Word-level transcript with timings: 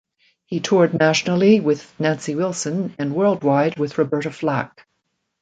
He 0.47 0.59
toured 0.61 0.97
nationally 0.99 1.59
with 1.59 1.93
Nancy 1.99 2.33
Wilson 2.33 2.95
and 2.97 3.13
worldwide 3.13 3.77
with 3.77 3.99
Roberta 3.99 4.31
Flack. 4.31 4.87